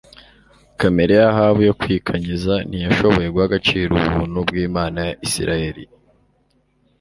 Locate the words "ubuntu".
4.09-4.37